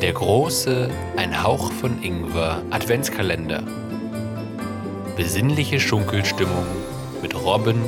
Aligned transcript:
Der 0.00 0.12
große 0.12 0.88
Ein 1.16 1.42
Hauch 1.42 1.72
von 1.72 2.02
Ingwer 2.02 2.62
Adventskalender. 2.70 3.64
Besinnliche 5.16 5.80
Schunkelstimmung 5.80 6.66
mit 7.20 7.34
Robin, 7.34 7.82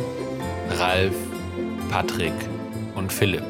Ralf, 0.71 1.15
Patrick 1.89 2.33
und 2.97 3.13
Philipp. 3.13 3.45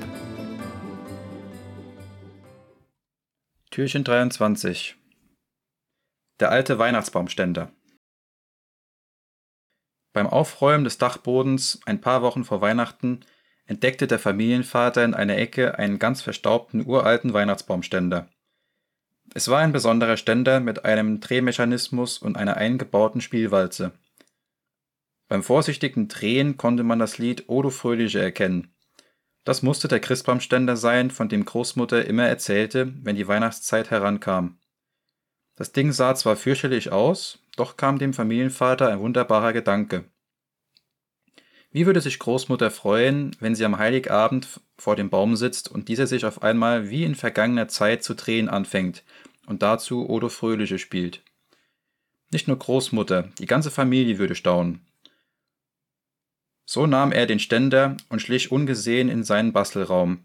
Türchen 3.70 4.04
23 4.04 4.96
Der 6.38 6.50
alte 6.50 6.78
Weihnachtsbaumständer 6.78 7.72
Beim 10.12 10.26
Aufräumen 10.26 10.84
des 10.84 10.98
Dachbodens 10.98 11.80
ein 11.86 12.00
paar 12.00 12.22
Wochen 12.22 12.44
vor 12.44 12.60
Weihnachten 12.60 13.20
entdeckte 13.66 14.06
der 14.06 14.18
Familienvater 14.18 15.04
in 15.04 15.14
einer 15.14 15.36
Ecke 15.36 15.78
einen 15.78 15.98
ganz 15.98 16.22
verstaubten 16.22 16.84
uralten 16.84 17.32
Weihnachtsbaumständer. 17.32 18.28
Es 19.32 19.48
war 19.48 19.60
ein 19.60 19.72
besonderer 19.72 20.16
Ständer 20.16 20.58
mit 20.58 20.84
einem 20.84 21.20
Drehmechanismus 21.20 22.18
und 22.18 22.36
einer 22.36 22.56
eingebauten 22.56 23.20
Spielwalze. 23.20 23.92
Beim 25.28 25.44
vorsichtigen 25.44 26.08
Drehen 26.08 26.56
konnte 26.56 26.82
man 26.82 26.98
das 26.98 27.18
Lied 27.18 27.44
O 27.48 27.62
du 27.62 27.70
Fröhliche 27.70 28.20
erkennen. 28.20 28.74
Das 29.44 29.62
musste 29.62 29.86
der 29.86 30.00
Christbaumständer 30.00 30.76
sein, 30.76 31.10
von 31.10 31.28
dem 31.28 31.44
Großmutter 31.44 32.04
immer 32.04 32.26
erzählte, 32.26 32.92
wenn 33.04 33.14
die 33.14 33.28
Weihnachtszeit 33.28 33.90
herankam. 33.90 34.59
Das 35.60 35.72
Ding 35.72 35.92
sah 35.92 36.14
zwar 36.14 36.36
fürchterlich 36.36 36.90
aus, 36.90 37.38
doch 37.54 37.76
kam 37.76 37.98
dem 37.98 38.14
Familienvater 38.14 38.88
ein 38.88 39.00
wunderbarer 39.00 39.52
Gedanke. 39.52 40.04
Wie 41.70 41.84
würde 41.84 42.00
sich 42.00 42.18
Großmutter 42.18 42.70
freuen, 42.70 43.36
wenn 43.40 43.54
sie 43.54 43.66
am 43.66 43.76
Heiligabend 43.76 44.48
vor 44.78 44.96
dem 44.96 45.10
Baum 45.10 45.36
sitzt 45.36 45.70
und 45.70 45.88
dieser 45.88 46.06
sich 46.06 46.24
auf 46.24 46.42
einmal 46.42 46.88
wie 46.88 47.04
in 47.04 47.14
vergangener 47.14 47.68
Zeit 47.68 48.02
zu 48.02 48.14
drehen 48.14 48.48
anfängt 48.48 49.04
und 49.44 49.60
dazu 49.60 50.08
Odo 50.08 50.30
Fröhliche 50.30 50.78
spielt. 50.78 51.22
Nicht 52.32 52.48
nur 52.48 52.58
Großmutter, 52.58 53.28
die 53.38 53.44
ganze 53.44 53.70
Familie 53.70 54.16
würde 54.16 54.36
staunen. 54.36 54.80
So 56.64 56.86
nahm 56.86 57.12
er 57.12 57.26
den 57.26 57.38
Ständer 57.38 57.98
und 58.08 58.22
schlich 58.22 58.50
ungesehen 58.50 59.10
in 59.10 59.24
seinen 59.24 59.52
Bastelraum. 59.52 60.24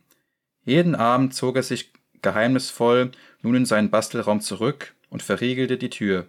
Jeden 0.64 0.96
Abend 0.96 1.36
zog 1.36 1.58
er 1.58 1.64
sich 1.64 1.92
geheimnisvoll 2.22 3.12
nun 3.42 3.56
in 3.56 3.66
seinen 3.66 3.90
Bastelraum 3.90 4.40
zurück 4.40 4.95
und 5.10 5.24
verriegelte 5.24 5.78
die 5.78 5.90
Tür. 5.90 6.28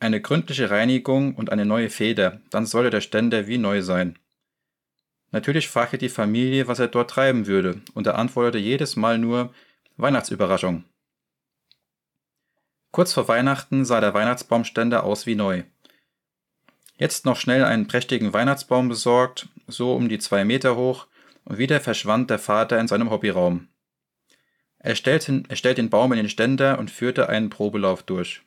Eine 0.00 0.20
gründliche 0.20 0.70
Reinigung 0.70 1.34
und 1.34 1.50
eine 1.50 1.64
neue 1.64 1.90
Feder, 1.90 2.40
dann 2.50 2.66
sollte 2.66 2.90
der 2.90 3.00
Ständer 3.00 3.46
wie 3.46 3.58
neu 3.58 3.82
sein. 3.82 4.18
Natürlich 5.30 5.68
fragte 5.68 5.98
die 5.98 6.08
Familie, 6.08 6.68
was 6.68 6.78
er 6.78 6.88
dort 6.88 7.10
treiben 7.10 7.46
würde, 7.46 7.80
und 7.94 8.06
er 8.06 8.18
antwortete 8.18 8.58
jedes 8.58 8.96
Mal 8.96 9.18
nur 9.18 9.52
Weihnachtsüberraschung. 9.96 10.84
Kurz 12.92 13.12
vor 13.12 13.26
Weihnachten 13.26 13.84
sah 13.84 14.00
der 14.00 14.14
Weihnachtsbaumständer 14.14 15.02
aus 15.02 15.26
wie 15.26 15.34
neu. 15.34 15.64
Jetzt 16.96 17.24
noch 17.24 17.36
schnell 17.36 17.64
einen 17.64 17.88
prächtigen 17.88 18.32
Weihnachtsbaum 18.32 18.88
besorgt, 18.88 19.48
so 19.66 19.96
um 19.96 20.08
die 20.08 20.20
zwei 20.20 20.44
Meter 20.44 20.76
hoch, 20.76 21.08
und 21.44 21.58
wieder 21.58 21.80
verschwand 21.80 22.30
der 22.30 22.38
Vater 22.38 22.78
in 22.78 22.86
seinem 22.86 23.10
Hobbyraum. 23.10 23.66
Er 24.84 24.96
stellte, 24.96 25.42
er 25.48 25.56
stellte 25.56 25.80
den 25.80 25.88
Baum 25.88 26.12
in 26.12 26.18
den 26.18 26.28
Ständer 26.28 26.78
und 26.78 26.90
führte 26.90 27.30
einen 27.30 27.48
Probelauf 27.48 28.02
durch. 28.02 28.42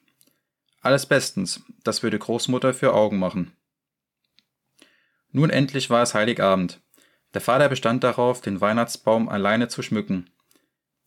Alles 0.81 1.07
bestens, 1.07 1.63
das 1.83 2.03
würde 2.03 2.19
Großmutter 2.19 2.75
für 2.75 2.93
Augen 2.93 3.17
machen. 3.17 3.53
Nun 5.31 5.49
endlich 5.49 5.89
war 5.89 6.03
es 6.03 6.13
Heiligabend. 6.13 6.79
Der 7.33 7.41
Vater 7.41 7.69
bestand 7.69 8.03
darauf, 8.03 8.39
den 8.39 8.61
Weihnachtsbaum 8.61 9.29
alleine 9.29 9.67
zu 9.67 9.81
schmücken. 9.81 10.29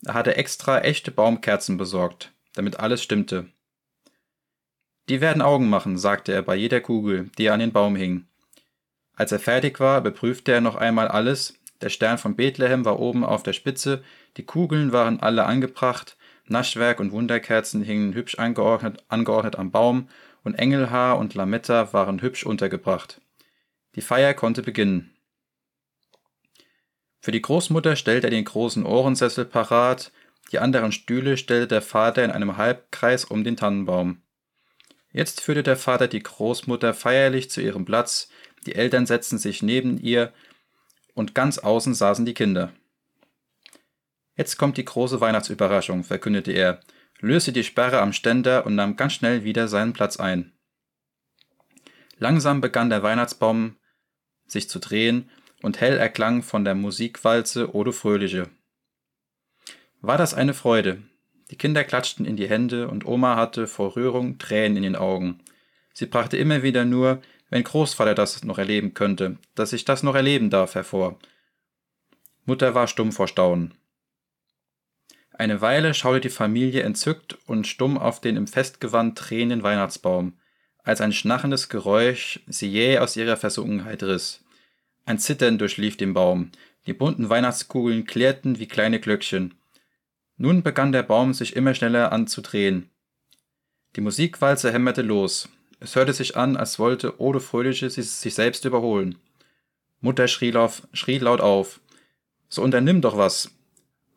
Er 0.05 0.15
hatte 0.15 0.35
extra 0.35 0.81
echte 0.81 1.13
Baumkerzen 1.13 1.77
besorgt, 1.77 2.33
damit 2.55 2.81
alles 2.81 3.01
stimmte. 3.01 3.47
Die 5.09 5.21
werden 5.21 5.43
Augen 5.43 5.71
machen, 5.71 5.97
sagte 5.97 6.33
er 6.33 6.43
bei 6.43 6.57
jeder 6.57 6.81
Kugel, 6.81 7.31
die 7.39 7.51
an 7.51 7.61
den 7.61 7.73
Baum 7.73 7.95
hing. 7.95 8.27
Als 9.15 9.31
er 9.31 9.39
fertig 9.39 9.79
war, 9.79 10.01
beprüfte 10.01 10.51
er 10.51 10.61
noch 10.61 10.75
einmal 10.75 11.07
alles, 11.07 11.55
der 11.83 11.89
Stern 11.89 12.19
von 12.19 12.35
Bethlehem 12.35 12.85
war 12.85 12.99
oben 12.99 13.25
auf 13.25 13.45
der 13.45 13.53
Spitze, 13.53 14.03
die 14.37 14.45
Kugeln 14.45 14.93
waren 14.93 15.21
alle 15.21 15.45
angebracht, 15.45 16.17
Naschwerk 16.47 17.01
und 17.01 17.13
Wunderkerzen 17.13 17.83
hingen 17.83 18.15
hübsch 18.15 18.37
angeordnet, 18.39 19.05
angeordnet 19.09 19.57
am 19.57 19.71
Baum 19.71 20.09
und 20.43 20.55
Engelhaar 20.55 21.19
und 21.19 21.35
Lametta 21.35 21.93
waren 21.93 22.23
hübsch 22.23 22.45
untergebracht. 22.45 23.21
Die 23.95 24.01
Feier 24.01 24.35
konnte 24.35 24.63
beginnen. 24.63 25.15
Für 27.21 27.33
die 27.33 27.43
Großmutter 27.43 27.97
stellte 27.97 28.29
er 28.29 28.31
den 28.31 28.45
großen 28.45 28.87
Ohrensessel 28.87 29.45
parat, 29.45 30.11
die 30.53 30.59
anderen 30.59 30.91
Stühle 30.91 31.37
stellte 31.37 31.69
der 31.69 31.83
Vater 31.83 32.25
in 32.25 32.31
einem 32.31 32.57
Halbkreis 32.57 33.25
um 33.25 33.45
den 33.45 33.57
Tannenbaum. 33.57 34.23
Jetzt 35.13 35.41
führte 35.41 35.63
der 35.63 35.77
Vater 35.77 36.09
die 36.09 36.23
Großmutter 36.23 36.95
feierlich 36.95 37.51
zu 37.51 37.61
ihrem 37.61 37.85
Platz, 37.85 38.29
die 38.67 38.75
Eltern 38.75 39.07
setzten 39.07 39.39
sich 39.39 39.63
neben 39.63 39.99
ihr 40.01 40.33
und 41.15 41.35
ganz 41.35 41.59
außen 41.59 41.95
saßen 41.95 42.25
die 42.25 42.35
Kinder. 42.35 42.73
Jetzt 44.37 44.57
kommt 44.57 44.77
die 44.77 44.85
große 44.85 45.21
Weihnachtsüberraschung, 45.21 46.05
verkündete 46.05 46.53
er, 46.53 46.81
löste 47.21 47.53
die 47.53 47.65
Sperre 47.65 48.01
am 48.01 48.13
Ständer 48.13 48.67
und 48.67 48.75
nahm 48.75 48.97
ganz 48.97 49.15
schnell 49.15 49.45
wieder 49.45 49.69
seinen 49.69 49.93
Platz 49.93 50.19
ein. 50.19 50.53
Langsam 52.19 52.61
begann 52.61 52.91
der 52.91 53.03
Weihnachtsbaum 53.03 53.77
sich 54.47 54.69
zu 54.69 54.79
drehen 54.79 55.31
und 55.63 55.81
hell 55.81 55.97
erklang 55.97 56.43
von 56.43 56.65
der 56.65 56.75
Musikwalze 56.75 57.75
Odo 57.75 57.93
Fröhliche. 57.93 58.49
War 60.01 60.19
das 60.19 60.35
eine 60.35 60.55
Freude. 60.55 61.03
Die 61.51 61.57
Kinder 61.57 61.85
klatschten 61.85 62.25
in 62.25 62.37
die 62.37 62.49
Hände 62.49 62.89
und 62.89 63.05
Oma 63.05 63.37
hatte 63.37 63.67
vor 63.67 63.97
Rührung 63.97 64.39
Tränen 64.39 64.79
in 64.79 64.83
den 64.83 64.97
Augen. 64.97 65.41
Sie 65.93 66.07
brachte 66.07 66.37
immer 66.37 66.63
wieder 66.63 66.85
nur, 66.85 67.21
wenn 67.51 67.65
Großvater 67.65 68.15
das 68.15 68.45
noch 68.45 68.59
erleben 68.59 68.95
könnte, 68.95 69.37
dass 69.55 69.73
ich 69.73 69.85
das 69.85 70.03
noch 70.03 70.15
erleben 70.15 70.49
darf, 70.49 70.75
hervor. 70.75 71.19
Mutter 72.45 72.75
war 72.75 72.87
stumm 72.87 73.13
vor 73.13 73.29
Staunen. 73.29 73.75
Eine 75.41 75.63
Weile 75.63 75.95
schaute 75.95 76.21
die 76.21 76.29
Familie 76.29 76.83
entzückt 76.83 77.39
und 77.47 77.67
stumm 77.67 77.97
auf 77.97 78.21
den 78.21 78.37
im 78.37 78.47
Festgewand 78.47 79.19
drehenden 79.19 79.63
Weihnachtsbaum, 79.63 80.35
als 80.83 81.01
ein 81.01 81.15
schnarrendes 81.15 81.71
Geräusch 81.71 82.41
sie 82.47 82.69
jäh 82.69 82.99
aus 82.99 83.17
ihrer 83.17 83.39
Versunkenheit 83.39 84.03
riss. 84.03 84.45
Ein 85.07 85.19
Zittern 85.19 85.57
durchlief 85.57 85.97
den 85.97 86.13
Baum, 86.13 86.51
die 86.87 86.93
bunten 86.93 87.31
Weihnachtskugeln 87.31 88.05
klärten 88.05 88.59
wie 88.59 88.69
kleine 88.69 89.01
Glöckchen. 89.01 89.55
Nun 90.37 90.63
begann 90.63 90.93
der 90.93 91.05
Baum 91.05 91.33
sich 91.33 91.57
immer 91.57 91.73
schneller 91.73 92.13
anzudrehen. 92.13 92.91
Die 93.97 94.03
Musikwalze 94.03 94.71
hämmerte 94.71 95.01
los. 95.01 95.49
Es 95.81 95.97
hörte 95.97 96.13
sich 96.13 96.37
an, 96.37 96.59
als 96.59 96.79
wollte 96.79 97.19
Ode 97.19 97.41
Fröhliche 97.41 97.89
sich 97.89 98.35
selbst 98.35 98.67
überholen. 98.67 99.17
Mutter 100.03 100.29
schrie, 100.29 100.51
laut 100.51 101.41
auf. 101.41 101.81
So 102.51 102.61
unternimm 102.61 103.01
doch 103.01 103.17
was, 103.17 103.51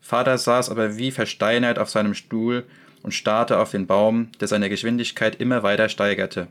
Vater 0.03 0.37
saß 0.37 0.69
aber 0.69 0.97
wie 0.97 1.11
versteinert 1.11 1.79
auf 1.79 1.89
seinem 1.89 2.13
Stuhl 2.13 2.65
und 3.03 3.13
starrte 3.13 3.57
auf 3.57 3.71
den 3.71 3.87
Baum, 3.87 4.33
der 4.41 4.49
seine 4.49 4.69
Geschwindigkeit 4.69 5.39
immer 5.39 5.63
weiter 5.63 5.87
steigerte. 5.87 6.49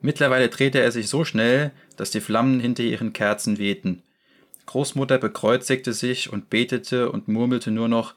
Mittlerweile 0.00 0.48
drehte 0.48 0.80
er 0.80 0.90
sich 0.92 1.08
so 1.10 1.26
schnell, 1.26 1.72
dass 1.98 2.10
die 2.10 2.22
Flammen 2.22 2.58
hinter 2.58 2.82
ihren 2.82 3.12
Kerzen 3.12 3.58
wehten. 3.58 4.02
Großmutter 4.64 5.18
bekreuzigte 5.18 5.92
sich 5.92 6.32
und 6.32 6.48
betete 6.48 7.12
und 7.12 7.28
murmelte 7.28 7.70
nur 7.70 7.88
noch, 7.88 8.14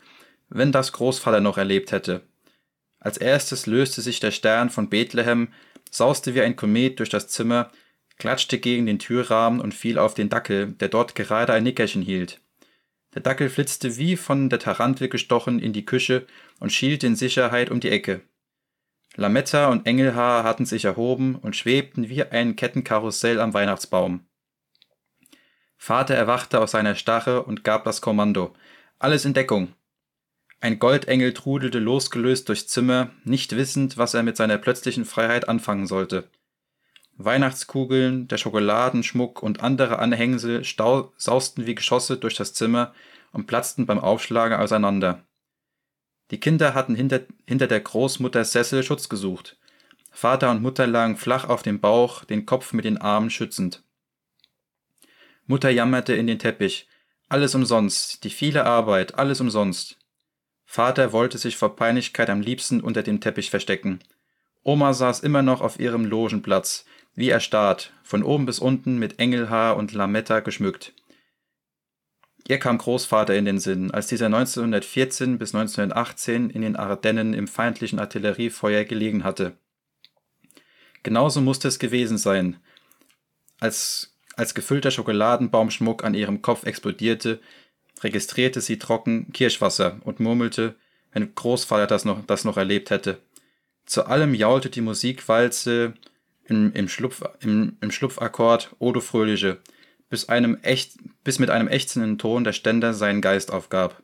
wenn 0.48 0.72
das 0.72 0.94
Großvater 0.94 1.42
noch 1.42 1.58
erlebt 1.58 1.92
hätte. 1.92 2.22
Als 3.02 3.18
erstes 3.18 3.68
löste 3.68 4.02
sich 4.02 4.22
der 4.22 4.32
Stern 4.32 4.70
von 4.70 4.90
Bethlehem, 4.90 5.50
sauste 5.92 6.34
wie 6.36 6.42
ein 6.42 6.56
Komet 6.56 7.00
durch 7.00 7.10
das 7.10 7.28
Zimmer, 7.28 7.70
klatschte 8.18 8.60
gegen 8.60 8.86
den 8.86 8.98
Türrahmen 8.98 9.60
und 9.60 9.74
fiel 9.74 9.98
auf 9.98 10.14
den 10.14 10.30
Dackel, 10.30 10.68
der 10.68 10.88
dort 10.88 11.16
gerade 11.16 11.52
ein 11.52 11.64
Nickerchen 11.64 12.02
hielt. 12.02 12.40
Der 13.18 13.24
Dackel 13.24 13.50
flitzte 13.50 13.98
wie 13.98 14.16
von 14.16 14.48
der 14.48 14.60
Tarantel 14.60 15.10
gestochen 15.10 15.58
in 15.58 15.74
die 15.74 15.88
Küche 15.88 16.28
und 16.60 16.72
schielte 16.72 17.08
in 17.08 17.16
Sicherheit 17.16 17.72
um 17.72 17.80
die 17.80 17.90
Ecke. 17.90 18.22
Lametta 19.16 19.70
und 19.70 19.88
Engelhaar 19.88 20.44
hatten 20.44 20.68
sich 20.68 20.86
erhoben 20.86 21.34
und 21.34 21.56
schwebten 21.56 22.10
wie 22.10 22.24
ein 22.24 22.56
Kettenkarussell 22.56 23.40
am 23.40 23.56
Weihnachtsbaum. 23.56 24.28
Vater 25.78 26.14
erwachte 26.14 26.62
aus 26.62 26.70
seiner 26.70 26.94
Starre 26.94 27.42
und 27.42 27.64
gab 27.64 27.86
das 27.86 28.02
Kommando. 28.02 28.54
Alles 29.00 29.26
in 29.26 29.34
Deckung. 29.34 29.74
Ein 30.60 30.78
Goldengel 30.78 31.34
trudelte 31.34 31.80
losgelöst 31.80 32.48
durchs 32.50 32.68
Zimmer, 32.68 33.10
nicht 33.24 33.56
wissend, 33.56 33.98
was 33.98 34.14
er 34.14 34.22
mit 34.22 34.38
seiner 34.38 34.60
plötzlichen 34.60 35.06
Freiheit 35.06 35.50
anfangen 35.50 35.88
sollte. 35.88 36.30
Weihnachtskugeln, 37.18 38.28
der 38.28 38.38
Schokoladenschmuck 38.38 39.42
und 39.42 39.62
andere 39.62 40.00
Anhängsel 40.00 40.64
sausten 41.18 41.66
wie 41.66 41.76
Geschosse 41.76 42.18
durch 42.18 42.36
das 42.36 42.54
Zimmer 42.54 42.94
und 43.32 43.48
platzten 43.48 43.86
beim 43.86 44.00
Aufschlagen 44.00 44.58
auseinander. 44.58 45.24
Die 46.32 46.40
Kinder 46.40 46.74
hatten 46.74 46.96
hinter, 46.96 47.22
hinter 47.46 47.68
der 47.68 47.80
Großmutter 47.80 48.44
Sessel 48.44 48.84
Schutz 48.84 49.10
gesucht. 49.10 49.58
Vater 50.12 50.52
und 50.52 50.62
Mutter 50.62 50.88
lagen 50.88 51.16
flach 51.16 51.48
auf 51.48 51.64
dem 51.64 51.80
Bauch, 51.80 52.24
den 52.24 52.46
Kopf 52.46 52.74
mit 52.74 52.86
den 52.86 52.98
Armen 52.98 53.30
schützend. 53.30 53.84
Mutter 55.46 55.70
jammerte 55.70 56.14
in 56.14 56.28
den 56.28 56.40
Teppich. 56.40 56.88
Alles 57.30 57.56
umsonst, 57.56 58.24
die 58.24 58.30
viele 58.30 58.66
Arbeit, 58.66 59.16
alles 59.16 59.42
umsonst. 59.42 59.98
Vater 60.66 61.14
wollte 61.14 61.38
sich 61.38 61.56
vor 61.56 61.76
Peinlichkeit 61.76 62.30
am 62.30 62.42
liebsten 62.42 62.82
unter 62.82 63.04
dem 63.04 63.22
Teppich 63.22 63.50
verstecken. 63.50 64.00
Oma 64.68 64.94
saß 64.94 65.22
immer 65.22 65.44
noch 65.44 65.62
auf 65.62 65.80
ihrem 65.80 66.04
Logenplatz, 66.04 66.84
wie 67.16 67.30
erstarrt, 67.30 67.94
von 68.04 68.22
oben 68.22 68.46
bis 68.46 68.60
unten 68.60 68.98
mit 68.98 69.18
Engelhaar 69.18 69.78
und 69.78 69.94
Lametta 69.94 70.42
geschmückt. 70.42 70.92
Ihr 72.50 72.60
kam 72.60 72.78
Großvater 72.78 73.34
in 73.34 73.46
den 73.46 73.60
Sinn, 73.60 73.92
als 73.92 74.08
dieser 74.08 74.26
1914 74.26 75.38
bis 75.38 75.56
1918 75.56 76.50
in 76.50 76.64
den 76.64 76.76
Ardennen 76.76 77.34
im 77.34 77.48
feindlichen 77.48 77.98
Artilleriefeuer 77.98 78.84
gelegen 78.84 79.24
hatte. 79.24 79.56
Genauso 81.02 81.40
musste 81.40 81.70
es 81.70 81.80
gewesen 81.80 82.18
sein, 82.18 82.58
als, 83.62 84.18
als 84.36 84.54
gefüllter 84.54 84.92
Schokoladenbaumschmuck 84.92 86.04
an 86.04 86.14
ihrem 86.14 86.42
Kopf 86.42 86.66
explodierte, 86.66 87.40
registrierte 88.02 88.60
sie 88.60 88.80
trocken 88.80 89.32
Kirschwasser 89.32 90.02
und 90.04 90.20
murmelte, 90.20 90.76
wenn 91.14 91.34
Großvater 91.36 91.88
das 91.88 92.04
noch, 92.04 92.26
das 92.26 92.44
noch 92.44 92.58
erlebt 92.58 92.90
hätte. 92.90 93.22
Zu 93.88 94.06
allem 94.06 94.36
jaulte 94.36 94.70
die 94.70 94.82
Musikwalze 94.82 95.94
im, 96.44 96.74
im, 96.74 96.90
Schlupf, 96.90 97.24
im, 97.40 97.78
im 97.80 97.90
Schlupfakkord 97.90 98.76
Odo 98.80 99.00
Fröhliche, 99.00 99.62
bis, 100.10 100.28
einem 100.28 100.58
echt, 100.62 100.98
bis 101.24 101.40
mit 101.40 101.50
einem 101.50 101.70
ächzenden 101.70 102.18
Ton 102.18 102.44
der 102.44 102.52
Ständer 102.52 102.94
seinen 102.94 103.22
Geist 103.22 103.50
aufgab. 103.50 104.04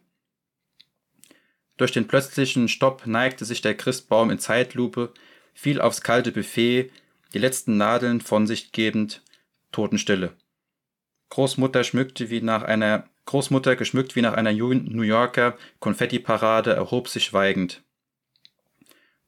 Durch 1.76 1.92
den 1.92 2.08
plötzlichen 2.08 2.70
Stopp 2.70 3.06
neigte 3.08 3.44
sich 3.44 3.62
der 3.62 3.76
Christbaum 3.76 4.30
in 4.32 4.40
Zeitlupe, 4.40 5.14
fiel 5.54 5.82
aufs 5.82 6.02
kalte 6.02 6.32
Buffet, 6.32 6.90
die 7.34 7.40
letzten 7.40 7.76
Nadeln 7.76 8.22
von 8.22 8.48
sich 8.48 8.72
gebend, 8.72 9.22
Totenstille. 9.74 10.32
Großmutter 11.30 11.84
schmückte 11.84 12.30
wie 12.30 12.42
nach 12.42 12.64
einer 12.64 13.10
Großmutter, 13.26 13.76
geschmückt 13.76 14.16
wie 14.16 14.22
nach 14.22 14.34
einer 14.34 14.54
New 14.54 15.02
Yorker 15.02 15.58
Konfettiparade, 15.80 16.72
erhob 16.72 17.10
sich 17.10 17.26
schweigend. 17.26 17.84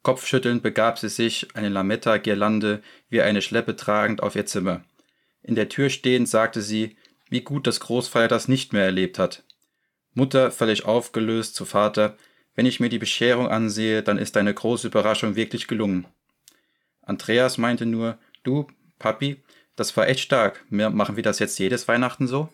Kopfschüttelnd 0.05 0.61
begab 0.61 0.99
sie 0.99 1.09
sich, 1.09 1.47
eine 1.55 1.69
Lametta-Girlande 1.69 2.83
wie 3.09 3.23
eine 3.23 3.41
Schleppe 3.41 3.75
tragend, 3.75 4.21
auf 4.21 4.35
ihr 4.35 4.45
Zimmer. 4.45 4.83
In 5.41 5.55
der 5.55 5.67
Tür 5.67 5.89
stehend 5.89 6.29
sagte 6.29 6.61
sie, 6.61 6.95
wie 7.27 7.41
gut, 7.41 7.65
dass 7.65 7.79
Großvater 7.79 8.27
das 8.27 8.47
nicht 8.47 8.71
mehr 8.71 8.83
erlebt 8.83 9.17
hat. 9.17 9.43
Mutter, 10.13 10.51
völlig 10.51 10.85
aufgelöst, 10.85 11.55
zu 11.55 11.65
Vater, 11.65 12.17
wenn 12.53 12.67
ich 12.67 12.79
mir 12.79 12.89
die 12.89 12.99
Bescherung 12.99 13.47
ansehe, 13.47 14.03
dann 14.03 14.19
ist 14.19 14.35
deine 14.35 14.53
große 14.53 14.85
Überraschung 14.85 15.35
wirklich 15.35 15.67
gelungen. 15.67 16.05
Andreas 17.01 17.57
meinte 17.57 17.87
nur, 17.87 18.19
du, 18.43 18.67
Papi, 18.99 19.41
das 19.75 19.97
war 19.97 20.07
echt 20.07 20.19
stark. 20.19 20.63
Machen 20.69 21.15
wir 21.15 21.23
das 21.23 21.39
jetzt 21.39 21.57
jedes 21.57 21.87
Weihnachten 21.87 22.27
so? 22.27 22.49